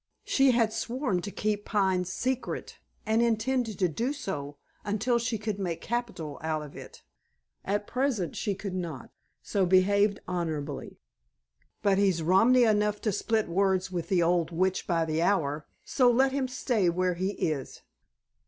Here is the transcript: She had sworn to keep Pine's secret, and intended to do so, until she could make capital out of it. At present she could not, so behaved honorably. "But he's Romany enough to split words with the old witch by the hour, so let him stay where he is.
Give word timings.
She 0.25 0.49
had 0.49 0.73
sworn 0.73 1.21
to 1.21 1.29
keep 1.29 1.63
Pine's 1.63 2.11
secret, 2.11 2.79
and 3.05 3.21
intended 3.21 3.77
to 3.77 3.87
do 3.87 4.13
so, 4.13 4.57
until 4.83 5.19
she 5.19 5.37
could 5.37 5.59
make 5.59 5.79
capital 5.79 6.39
out 6.41 6.63
of 6.63 6.75
it. 6.75 7.03
At 7.63 7.85
present 7.85 8.35
she 8.35 8.55
could 8.55 8.73
not, 8.73 9.11
so 9.43 9.63
behaved 9.63 10.19
honorably. 10.27 10.97
"But 11.83 11.99
he's 11.99 12.23
Romany 12.23 12.63
enough 12.63 12.99
to 13.01 13.11
split 13.11 13.47
words 13.47 13.91
with 13.91 14.09
the 14.09 14.23
old 14.23 14.49
witch 14.49 14.87
by 14.87 15.05
the 15.05 15.21
hour, 15.21 15.67
so 15.85 16.09
let 16.09 16.31
him 16.31 16.47
stay 16.47 16.89
where 16.89 17.13
he 17.13 17.33
is. 17.33 17.83